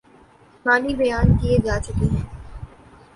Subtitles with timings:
[0.65, 2.25] معنی بیان کئے جا چکے ہیں۔